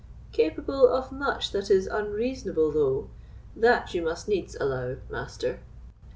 "Capable 0.31 0.87
of 0.87 1.11
much 1.11 1.51
that 1.51 1.69
is 1.69 1.85
unreasonable, 1.85 2.71
though; 2.71 3.09
that 3.55 3.93
you 3.93 4.01
must 4.01 4.27
needs 4.27 4.55
allow, 4.55 4.95
master. 5.11 5.59